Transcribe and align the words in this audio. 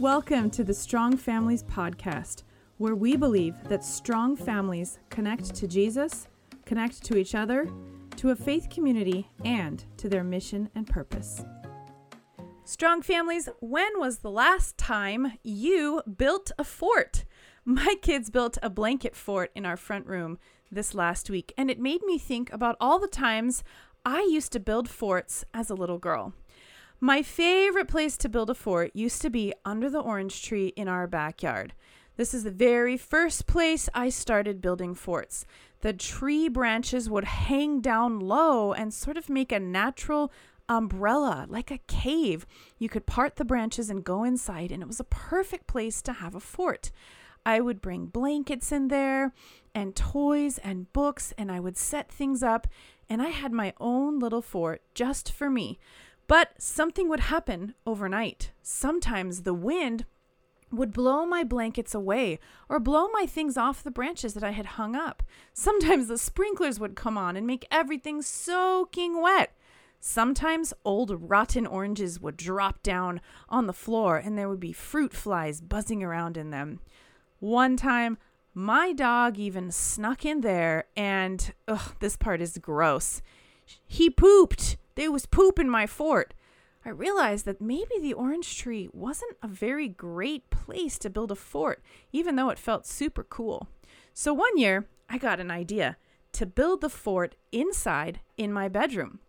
Welcome 0.00 0.50
to 0.50 0.64
the 0.64 0.74
Strong 0.74 1.18
Families 1.18 1.62
Podcast, 1.62 2.42
where 2.78 2.96
we 2.96 3.16
believe 3.16 3.54
that 3.68 3.84
strong 3.84 4.34
families 4.34 4.98
connect 5.08 5.54
to 5.54 5.68
Jesus, 5.68 6.26
connect 6.66 7.04
to 7.04 7.16
each 7.16 7.36
other, 7.36 7.70
to 8.16 8.30
a 8.30 8.36
faith 8.36 8.68
community, 8.70 9.30
and 9.44 9.84
to 9.98 10.08
their 10.08 10.24
mission 10.24 10.68
and 10.74 10.84
purpose. 10.84 11.44
Strong 12.64 13.02
families, 13.02 13.48
when 13.60 14.00
was 14.00 14.18
the 14.18 14.32
last 14.32 14.76
time 14.76 15.38
you 15.44 16.02
built 16.16 16.50
a 16.58 16.64
fort? 16.64 17.24
My 17.64 17.94
kids 18.02 18.30
built 18.30 18.58
a 18.64 18.70
blanket 18.70 19.14
fort 19.14 19.52
in 19.54 19.64
our 19.64 19.76
front 19.76 20.08
room 20.08 20.40
this 20.72 20.92
last 20.96 21.30
week, 21.30 21.54
and 21.56 21.70
it 21.70 21.78
made 21.78 22.02
me 22.02 22.18
think 22.18 22.52
about 22.52 22.76
all 22.80 22.98
the 22.98 23.06
times 23.06 23.62
I 24.04 24.22
used 24.28 24.50
to 24.52 24.60
build 24.60 24.88
forts 24.88 25.44
as 25.54 25.70
a 25.70 25.74
little 25.76 25.98
girl. 25.98 26.34
My 27.04 27.20
favorite 27.20 27.88
place 27.88 28.16
to 28.16 28.30
build 28.30 28.48
a 28.48 28.54
fort 28.54 28.92
used 28.94 29.20
to 29.20 29.28
be 29.28 29.52
under 29.62 29.90
the 29.90 30.00
orange 30.00 30.42
tree 30.42 30.68
in 30.68 30.88
our 30.88 31.06
backyard. 31.06 31.74
This 32.16 32.32
is 32.32 32.44
the 32.44 32.50
very 32.50 32.96
first 32.96 33.46
place 33.46 33.90
I 33.92 34.08
started 34.08 34.62
building 34.62 34.94
forts. 34.94 35.44
The 35.82 35.92
tree 35.92 36.48
branches 36.48 37.10
would 37.10 37.24
hang 37.24 37.82
down 37.82 38.20
low 38.20 38.72
and 38.72 38.94
sort 38.94 39.18
of 39.18 39.28
make 39.28 39.52
a 39.52 39.60
natural 39.60 40.32
umbrella, 40.66 41.44
like 41.46 41.70
a 41.70 41.80
cave. 41.88 42.46
You 42.78 42.88
could 42.88 43.04
part 43.04 43.36
the 43.36 43.44
branches 43.44 43.90
and 43.90 44.02
go 44.02 44.24
inside, 44.24 44.72
and 44.72 44.82
it 44.82 44.88
was 44.88 44.98
a 44.98 45.04
perfect 45.04 45.66
place 45.66 46.00
to 46.00 46.12
have 46.14 46.34
a 46.34 46.40
fort. 46.40 46.90
I 47.44 47.60
would 47.60 47.82
bring 47.82 48.06
blankets 48.06 48.72
in 48.72 48.88
there 48.88 49.34
and 49.74 49.94
toys 49.94 50.56
and 50.56 50.90
books, 50.94 51.34
and 51.36 51.52
I 51.52 51.60
would 51.60 51.76
set 51.76 52.10
things 52.10 52.42
up, 52.42 52.66
and 53.10 53.20
I 53.20 53.28
had 53.28 53.52
my 53.52 53.74
own 53.78 54.18
little 54.18 54.40
fort 54.40 54.80
just 54.94 55.30
for 55.30 55.50
me. 55.50 55.78
But 56.26 56.52
something 56.58 57.08
would 57.08 57.20
happen 57.20 57.74
overnight. 57.86 58.52
Sometimes 58.62 59.42
the 59.42 59.54
wind 59.54 60.06
would 60.72 60.92
blow 60.92 61.24
my 61.24 61.44
blankets 61.44 61.94
away 61.94 62.38
or 62.68 62.80
blow 62.80 63.08
my 63.08 63.26
things 63.26 63.56
off 63.56 63.82
the 63.82 63.90
branches 63.90 64.34
that 64.34 64.42
I 64.42 64.50
had 64.50 64.66
hung 64.66 64.96
up. 64.96 65.22
Sometimes 65.52 66.08
the 66.08 66.18
sprinklers 66.18 66.80
would 66.80 66.96
come 66.96 67.16
on 67.16 67.36
and 67.36 67.46
make 67.46 67.66
everything 67.70 68.22
soaking 68.22 69.20
wet. 69.20 69.52
Sometimes 70.00 70.74
old 70.84 71.30
rotten 71.30 71.66
oranges 71.66 72.20
would 72.20 72.36
drop 72.36 72.82
down 72.82 73.20
on 73.48 73.66
the 73.66 73.72
floor 73.72 74.16
and 74.16 74.36
there 74.36 74.48
would 74.48 74.60
be 74.60 74.72
fruit 74.72 75.14
flies 75.14 75.60
buzzing 75.60 76.02
around 76.02 76.36
in 76.36 76.50
them. 76.50 76.80
One 77.38 77.76
time, 77.76 78.18
my 78.52 78.92
dog 78.92 79.38
even 79.38 79.70
snuck 79.70 80.24
in 80.24 80.42
there 80.42 80.84
and, 80.96 81.52
ugh, 81.66 81.94
this 82.00 82.16
part 82.16 82.40
is 82.40 82.58
gross. 82.58 83.22
He 83.86 84.10
pooped. 84.10 84.76
There 84.96 85.10
was 85.10 85.26
poop 85.26 85.58
in 85.58 85.68
my 85.68 85.86
fort. 85.86 86.34
I 86.84 86.90
realized 86.90 87.46
that 87.46 87.60
maybe 87.60 87.98
the 88.00 88.12
orange 88.12 88.58
tree 88.58 88.88
wasn't 88.92 89.36
a 89.42 89.48
very 89.48 89.88
great 89.88 90.50
place 90.50 90.98
to 90.98 91.10
build 91.10 91.32
a 91.32 91.36
fort, 91.36 91.82
even 92.12 92.36
though 92.36 92.50
it 92.50 92.58
felt 92.58 92.86
super 92.86 93.24
cool. 93.24 93.68
So 94.12 94.34
one 94.34 94.56
year, 94.58 94.86
I 95.08 95.18
got 95.18 95.40
an 95.40 95.50
idea 95.50 95.96
to 96.32 96.46
build 96.46 96.80
the 96.80 96.90
fort 96.90 97.36
inside 97.52 98.20
in 98.36 98.52
my 98.52 98.68
bedroom. 98.68 99.20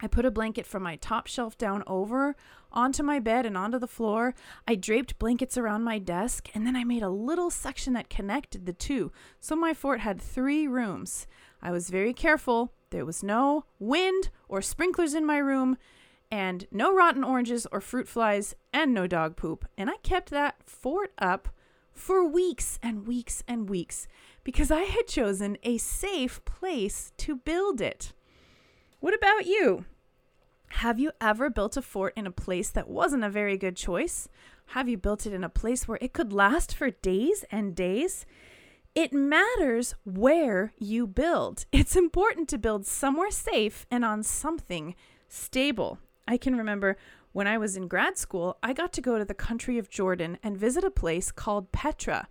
I 0.00 0.06
put 0.06 0.24
a 0.24 0.30
blanket 0.30 0.66
from 0.66 0.82
my 0.82 0.96
top 0.96 1.26
shelf 1.26 1.56
down 1.56 1.84
over 1.86 2.34
onto 2.72 3.02
my 3.02 3.20
bed 3.20 3.46
and 3.46 3.56
onto 3.56 3.78
the 3.78 3.86
floor. 3.86 4.34
I 4.66 4.74
draped 4.74 5.18
blankets 5.18 5.56
around 5.56 5.84
my 5.84 5.98
desk, 5.98 6.50
and 6.54 6.66
then 6.66 6.74
I 6.74 6.84
made 6.84 7.02
a 7.02 7.08
little 7.08 7.50
section 7.50 7.92
that 7.92 8.10
connected 8.10 8.66
the 8.66 8.72
two. 8.72 9.12
So 9.40 9.54
my 9.54 9.72
fort 9.72 10.00
had 10.00 10.20
three 10.20 10.66
rooms. 10.66 11.26
I 11.62 11.70
was 11.70 11.90
very 11.90 12.12
careful. 12.12 12.72
There 12.94 13.04
was 13.04 13.24
no 13.24 13.64
wind 13.80 14.30
or 14.48 14.62
sprinklers 14.62 15.14
in 15.14 15.26
my 15.26 15.38
room, 15.38 15.78
and 16.30 16.64
no 16.70 16.94
rotten 16.94 17.24
oranges 17.24 17.66
or 17.72 17.80
fruit 17.80 18.06
flies, 18.06 18.54
and 18.72 18.94
no 18.94 19.08
dog 19.08 19.34
poop. 19.34 19.66
And 19.76 19.90
I 19.90 19.96
kept 20.04 20.30
that 20.30 20.62
fort 20.64 21.12
up 21.18 21.48
for 21.92 22.24
weeks 22.24 22.78
and 22.84 23.04
weeks 23.04 23.42
and 23.48 23.68
weeks 23.68 24.06
because 24.44 24.70
I 24.70 24.82
had 24.82 25.08
chosen 25.08 25.58
a 25.64 25.76
safe 25.78 26.44
place 26.44 27.10
to 27.16 27.34
build 27.34 27.80
it. 27.80 28.12
What 29.00 29.12
about 29.12 29.44
you? 29.44 29.86
Have 30.68 31.00
you 31.00 31.10
ever 31.20 31.50
built 31.50 31.76
a 31.76 31.82
fort 31.82 32.12
in 32.16 32.28
a 32.28 32.30
place 32.30 32.70
that 32.70 32.88
wasn't 32.88 33.24
a 33.24 33.28
very 33.28 33.56
good 33.56 33.74
choice? 33.74 34.28
Have 34.66 34.88
you 34.88 34.96
built 34.96 35.26
it 35.26 35.32
in 35.32 35.42
a 35.42 35.48
place 35.48 35.88
where 35.88 35.98
it 36.00 36.12
could 36.12 36.32
last 36.32 36.76
for 36.76 36.90
days 36.90 37.44
and 37.50 37.74
days? 37.74 38.24
It 38.94 39.12
matters 39.12 39.96
where 40.04 40.72
you 40.78 41.08
build. 41.08 41.66
It's 41.72 41.96
important 41.96 42.48
to 42.50 42.58
build 42.58 42.86
somewhere 42.86 43.32
safe 43.32 43.86
and 43.90 44.04
on 44.04 44.22
something 44.22 44.94
stable. 45.28 45.98
I 46.28 46.36
can 46.36 46.54
remember 46.54 46.96
when 47.32 47.48
I 47.48 47.58
was 47.58 47.76
in 47.76 47.88
grad 47.88 48.16
school, 48.16 48.56
I 48.62 48.72
got 48.72 48.92
to 48.92 49.00
go 49.00 49.18
to 49.18 49.24
the 49.24 49.34
country 49.34 49.78
of 49.78 49.90
Jordan 49.90 50.38
and 50.44 50.56
visit 50.56 50.84
a 50.84 50.92
place 50.92 51.32
called 51.32 51.72
Petra. 51.72 52.28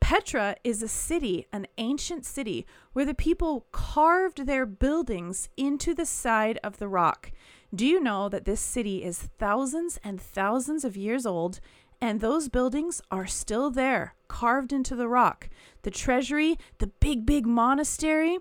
Petra 0.00 0.56
is 0.64 0.82
a 0.82 0.88
city, 0.88 1.46
an 1.52 1.68
ancient 1.78 2.26
city, 2.26 2.66
where 2.92 3.04
the 3.04 3.14
people 3.14 3.66
carved 3.70 4.46
their 4.46 4.66
buildings 4.66 5.48
into 5.56 5.94
the 5.94 6.06
side 6.06 6.58
of 6.64 6.78
the 6.78 6.88
rock. 6.88 7.30
Do 7.72 7.86
you 7.86 8.00
know 8.00 8.28
that 8.30 8.46
this 8.46 8.60
city 8.60 9.04
is 9.04 9.30
thousands 9.38 10.00
and 10.02 10.20
thousands 10.20 10.84
of 10.84 10.96
years 10.96 11.24
old 11.24 11.60
and 12.00 12.20
those 12.20 12.48
buildings 12.48 13.02
are 13.10 13.26
still 13.26 13.70
there, 13.70 14.14
carved 14.28 14.72
into 14.72 14.96
the 14.96 15.08
rock. 15.08 15.48
The 15.82 15.90
treasury, 15.90 16.56
the 16.78 16.86
big, 16.86 17.26
big 17.26 17.46
monastery, 17.46 18.38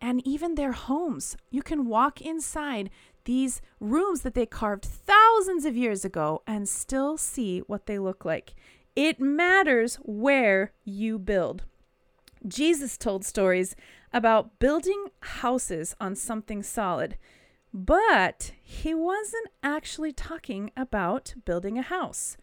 and 0.00 0.26
even 0.26 0.54
their 0.54 0.72
homes. 0.72 1.36
You 1.50 1.62
can 1.62 1.86
walk 1.86 2.20
inside 2.20 2.90
these 3.24 3.60
rooms 3.80 4.22
that 4.22 4.34
they 4.34 4.46
carved 4.46 4.84
thousands 4.84 5.64
of 5.64 5.76
years 5.76 6.04
ago 6.04 6.42
and 6.46 6.68
still 6.68 7.16
see 7.16 7.60
what 7.60 7.86
they 7.86 7.98
look 7.98 8.24
like. 8.24 8.54
It 8.96 9.20
matters 9.20 9.96
where 9.96 10.72
you 10.84 11.18
build. 11.18 11.64
Jesus 12.46 12.96
told 12.96 13.24
stories 13.24 13.76
about 14.12 14.58
building 14.58 15.08
houses 15.20 15.94
on 16.00 16.14
something 16.14 16.62
solid, 16.62 17.16
but 17.72 18.52
he 18.62 18.94
wasn't 18.94 19.48
actually 19.62 20.12
talking 20.12 20.72
about 20.76 21.34
building 21.44 21.78
a 21.78 21.82
house. 21.82 22.36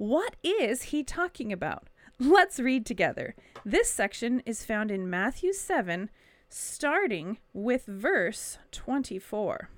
What 0.00 0.36
is 0.42 0.84
he 0.84 1.04
talking 1.04 1.52
about? 1.52 1.90
Let's 2.18 2.58
read 2.58 2.86
together. 2.86 3.34
This 3.66 3.90
section 3.90 4.40
is 4.46 4.64
found 4.64 4.90
in 4.90 5.10
Matthew 5.10 5.52
7, 5.52 6.08
starting 6.48 7.36
with 7.52 7.84
verse 7.84 8.56
24. 8.72 9.68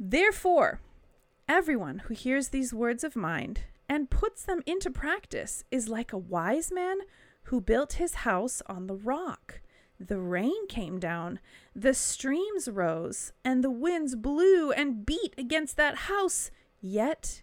Therefore, 0.00 0.80
everyone 1.48 2.00
who 2.00 2.14
hears 2.14 2.48
these 2.48 2.74
words 2.74 3.04
of 3.04 3.14
mine 3.14 3.58
and 3.88 4.10
puts 4.10 4.42
them 4.42 4.64
into 4.66 4.90
practice 4.90 5.62
is 5.70 5.88
like 5.88 6.12
a 6.12 6.18
wise 6.18 6.72
man 6.72 6.96
who 7.44 7.60
built 7.60 7.92
his 7.92 8.14
house 8.14 8.62
on 8.66 8.88
the 8.88 8.96
rock. 8.96 9.60
The 10.00 10.18
rain 10.18 10.66
came 10.66 10.98
down, 10.98 11.38
the 11.72 11.94
streams 11.94 12.66
rose, 12.66 13.32
and 13.44 13.62
the 13.62 13.70
winds 13.70 14.16
blew 14.16 14.72
and 14.72 15.06
beat 15.06 15.36
against 15.38 15.76
that 15.76 15.94
house, 16.10 16.50
yet 16.80 17.42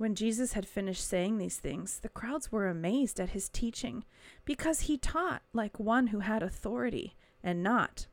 When 0.00 0.14
Jesus 0.14 0.54
had 0.54 0.66
finished 0.66 1.06
saying 1.06 1.36
these 1.36 1.58
things, 1.58 1.98
the 1.98 2.08
crowds 2.08 2.50
were 2.50 2.68
amazed 2.68 3.20
at 3.20 3.36
his 3.36 3.50
teaching, 3.50 4.06
because 4.46 4.80
he 4.80 4.96
taught 4.96 5.42
like 5.52 5.78
one 5.78 6.06
who 6.06 6.20
had 6.20 6.42
authority, 6.42 7.16
and 7.44 7.62
not 7.62 8.06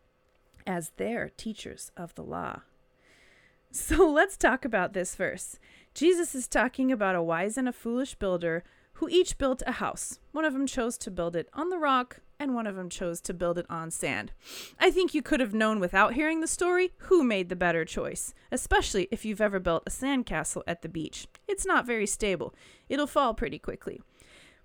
as 0.66 0.89
their 0.98 1.30
teachers 1.38 1.94
of 1.95 2.13
the 2.16 2.25
law. 2.25 2.63
So 3.72 4.06
let's 4.12 4.36
talk 4.36 4.66
about 4.66 4.92
this 4.92 5.16
verse. 5.16 5.60
Jesus 5.94 6.36
is 6.36 6.50
talking 6.50 6.92
about 6.92 7.16
a 7.16 7.24
wise 7.24 7.57
and 7.57 7.69
a 7.69 7.72
foolish 7.72 8.16
builder 8.16 8.66
who 8.98 9.08
each 9.10 9.38
built 9.38 9.62
a 9.68 9.74
house. 9.74 10.20
One 10.32 10.44
of 10.44 10.54
them 10.54 10.66
chose 10.66 10.98
to 11.00 11.12
build 11.12 11.36
it 11.36 11.50
on 11.54 11.70
the 11.70 11.78
rock, 11.78 12.22
and 12.40 12.56
one 12.56 12.66
of 12.66 12.76
them 12.76 12.90
chose 12.90 13.22
to 13.22 13.34
build 13.34 13.60
it 13.60 13.66
on 13.70 13.92
sand. 13.92 14.32
I 14.80 14.90
think 14.90 15.14
you 15.14 15.22
could 15.22 15.40
have 15.40 15.54
known 15.54 15.80
without 15.80 16.16
hearing 16.16 16.42
the 16.42 16.48
story 16.48 16.94
who 16.98 17.24
made 17.24 17.50
the 17.50 17.56
better 17.56 17.86
choice, 17.86 18.34
especially 18.52 19.08
if 19.12 19.24
you've 19.24 19.42
ever 19.42 19.60
built 19.60 19.84
a 19.86 19.92
sandcastle 19.92 20.64
at 20.66 20.82
the 20.82 20.90
beach. 20.90 21.28
It's 21.48 21.66
not 21.66 21.86
very 21.86 22.08
stable, 22.08 22.56
it'll 22.90 23.08
fall 23.08 23.34
pretty 23.36 23.60
quickly. 23.60 24.02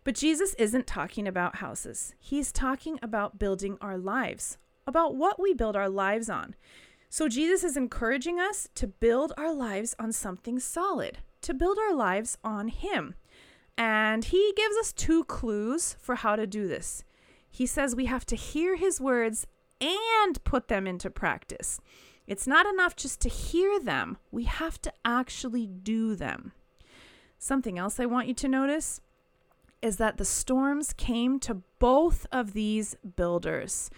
But 0.05 0.15
Jesus 0.15 0.55
isn't 0.55 0.87
talking 0.87 1.29
about 1.29 1.57
houses, 1.57 2.15
he's 2.19 2.53
talking 2.53 2.99
about 3.03 3.39
building 3.39 3.77
our 3.83 3.99
lives, 3.99 4.57
about 4.87 5.15
what 5.15 5.39
we 5.39 5.53
build 5.53 5.77
our 5.77 5.91
lives 5.91 6.31
on. 6.31 6.55
So 7.11 7.29
Jesus 7.29 7.63
is 7.63 7.77
encouraging 7.77 8.41
us 8.41 8.71
to 8.77 8.87
build 8.87 9.35
our 9.37 9.53
lives 9.53 9.95
on 9.99 10.11
something 10.13 10.59
solid, 10.59 11.19
to 11.43 11.53
build 11.53 11.77
our 11.79 11.95
lives 11.95 12.39
on 12.43 12.69
Him. 12.69 13.15
And 13.83 14.27
he 14.27 14.53
gives 14.55 14.77
us 14.77 14.93
two 14.93 15.25
clues 15.25 15.97
for 15.99 16.15
how 16.15 16.37
to 16.37 16.47
do 16.47 16.69
this. 16.69 17.03
He 17.51 17.67
says 17.67 17.97
we 17.97 18.05
have 18.05 18.25
to 18.27 18.37
hear 18.37 18.77
his 18.77 19.01
words 19.01 19.45
and 19.81 20.45
put 20.45 20.69
them 20.69 20.87
into 20.87 21.11
practice. 21.11 21.81
It's 22.25 22.47
not 22.47 22.65
enough 22.65 22.95
just 22.95 23.21
to 23.23 23.29
hear 23.29 23.81
them, 23.81 24.19
we 24.31 24.45
have 24.45 24.81
to 24.83 24.93
actually 25.05 25.67
do 25.67 26.15
them. 26.15 26.53
Something 27.39 27.77
else 27.77 27.99
I 27.99 28.07
want 28.07 28.29
you 28.29 28.35
to 28.35 28.47
notice 28.47 29.01
is 29.83 29.97
that 29.97 30.17
the 30.17 30.25
storms 30.25 30.93
came 30.93 31.41
to 31.41 31.63
both 31.81 32.25
of 32.31 32.53
these 32.53 32.95
builders. 33.17 33.91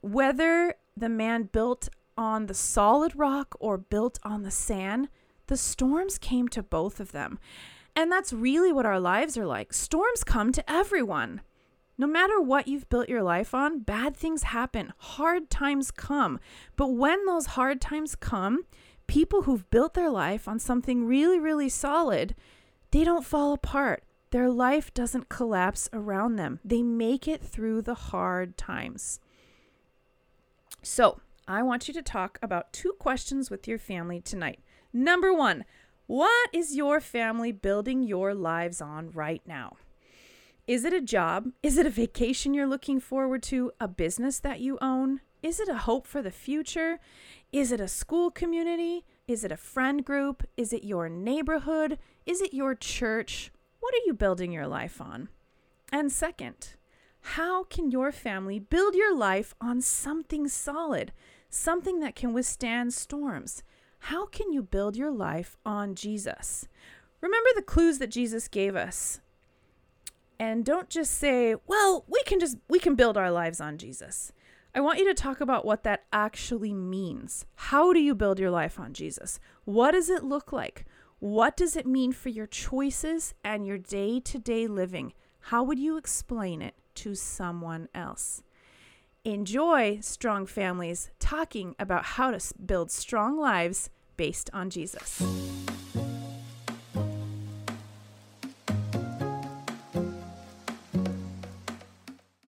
Whether 0.00 0.76
the 0.96 1.10
man 1.10 1.50
built 1.52 1.90
on 2.16 2.46
the 2.46 2.54
solid 2.54 3.14
rock 3.14 3.56
or 3.60 3.76
built 3.76 4.18
on 4.22 4.42
the 4.42 4.50
sand, 4.50 5.10
the 5.48 5.58
storms 5.58 6.16
came 6.16 6.48
to 6.48 6.62
both 6.62 6.98
of 6.98 7.12
them. 7.12 7.38
And 7.94 8.10
that's 8.10 8.32
really 8.32 8.72
what 8.72 8.86
our 8.86 9.00
lives 9.00 9.36
are 9.36 9.46
like. 9.46 9.72
Storms 9.72 10.24
come 10.24 10.52
to 10.52 10.70
everyone. 10.70 11.42
No 11.98 12.06
matter 12.06 12.40
what 12.40 12.66
you've 12.66 12.88
built 12.88 13.08
your 13.08 13.22
life 13.22 13.54
on, 13.54 13.80
bad 13.80 14.16
things 14.16 14.44
happen, 14.44 14.92
hard 14.96 15.50
times 15.50 15.90
come. 15.90 16.40
But 16.76 16.88
when 16.88 17.26
those 17.26 17.46
hard 17.46 17.80
times 17.80 18.16
come, 18.16 18.64
people 19.06 19.42
who've 19.42 19.68
built 19.70 19.94
their 19.94 20.10
life 20.10 20.48
on 20.48 20.58
something 20.58 21.06
really, 21.06 21.38
really 21.38 21.68
solid, 21.68 22.34
they 22.92 23.04
don't 23.04 23.26
fall 23.26 23.52
apart. 23.52 24.04
Their 24.30 24.48
life 24.48 24.94
doesn't 24.94 25.28
collapse 25.28 25.90
around 25.92 26.36
them. 26.36 26.60
They 26.64 26.82
make 26.82 27.28
it 27.28 27.42
through 27.42 27.82
the 27.82 27.94
hard 27.94 28.56
times. 28.56 29.20
So, 30.82 31.20
I 31.46 31.62
want 31.62 31.88
you 31.88 31.94
to 31.94 32.02
talk 32.02 32.38
about 32.40 32.72
two 32.72 32.94
questions 32.98 33.50
with 33.50 33.68
your 33.68 33.78
family 33.78 34.20
tonight. 34.20 34.60
Number 34.92 35.34
one, 35.34 35.64
what 36.06 36.50
is 36.52 36.76
your 36.76 37.00
family 37.00 37.52
building 37.52 38.02
your 38.02 38.34
lives 38.34 38.80
on 38.80 39.10
right 39.12 39.42
now? 39.46 39.76
Is 40.66 40.84
it 40.84 40.92
a 40.92 41.00
job? 41.00 41.48
Is 41.62 41.76
it 41.76 41.86
a 41.86 41.90
vacation 41.90 42.54
you're 42.54 42.66
looking 42.66 43.00
forward 43.00 43.42
to? 43.44 43.72
A 43.80 43.88
business 43.88 44.38
that 44.40 44.60
you 44.60 44.78
own? 44.80 45.20
Is 45.42 45.58
it 45.58 45.68
a 45.68 45.78
hope 45.78 46.06
for 46.06 46.22
the 46.22 46.30
future? 46.30 47.00
Is 47.52 47.72
it 47.72 47.80
a 47.80 47.88
school 47.88 48.30
community? 48.30 49.04
Is 49.26 49.42
it 49.44 49.50
a 49.50 49.56
friend 49.56 50.04
group? 50.04 50.44
Is 50.56 50.72
it 50.72 50.84
your 50.84 51.08
neighborhood? 51.08 51.98
Is 52.26 52.40
it 52.40 52.54
your 52.54 52.74
church? 52.74 53.50
What 53.80 53.94
are 53.94 54.06
you 54.06 54.14
building 54.14 54.52
your 54.52 54.68
life 54.68 55.00
on? 55.00 55.28
And 55.92 56.12
second, 56.12 56.76
how 57.20 57.64
can 57.64 57.90
your 57.90 58.12
family 58.12 58.58
build 58.58 58.94
your 58.94 59.14
life 59.16 59.54
on 59.60 59.80
something 59.80 60.46
solid, 60.48 61.12
something 61.50 62.00
that 62.00 62.14
can 62.14 62.32
withstand 62.32 62.94
storms? 62.94 63.62
How 64.06 64.26
can 64.26 64.52
you 64.52 64.62
build 64.62 64.96
your 64.96 65.12
life 65.12 65.56
on 65.64 65.94
Jesus? 65.94 66.66
Remember 67.20 67.50
the 67.54 67.62
clues 67.62 67.98
that 67.98 68.10
Jesus 68.10 68.48
gave 68.48 68.74
us 68.74 69.20
and 70.40 70.64
don't 70.64 70.88
just 70.88 71.12
say, 71.12 71.54
"Well, 71.68 72.04
we 72.08 72.20
can 72.24 72.40
just 72.40 72.58
we 72.68 72.80
can 72.80 72.96
build 72.96 73.16
our 73.16 73.30
lives 73.30 73.60
on 73.60 73.78
Jesus." 73.78 74.32
I 74.74 74.80
want 74.80 74.98
you 74.98 75.04
to 75.04 75.14
talk 75.14 75.40
about 75.40 75.64
what 75.64 75.84
that 75.84 76.04
actually 76.12 76.74
means. 76.74 77.46
How 77.54 77.92
do 77.92 78.00
you 78.00 78.16
build 78.16 78.40
your 78.40 78.50
life 78.50 78.80
on 78.80 78.92
Jesus? 78.92 79.38
What 79.64 79.92
does 79.92 80.10
it 80.10 80.24
look 80.24 80.50
like? 80.52 80.84
What 81.20 81.56
does 81.56 81.76
it 81.76 81.86
mean 81.86 82.10
for 82.10 82.30
your 82.30 82.48
choices 82.48 83.34
and 83.44 83.64
your 83.64 83.78
day-to-day 83.78 84.66
living? 84.66 85.12
How 85.38 85.62
would 85.62 85.78
you 85.78 85.96
explain 85.96 86.60
it 86.60 86.74
to 86.96 87.14
someone 87.14 87.88
else? 87.94 88.42
Enjoy 89.24 90.00
Strong 90.00 90.46
Families 90.46 91.08
talking 91.20 91.76
about 91.78 92.04
how 92.04 92.32
to 92.32 92.54
build 92.66 92.90
strong 92.90 93.38
lives 93.38 93.88
based 94.16 94.50
on 94.52 94.68
Jesus. 94.68 95.22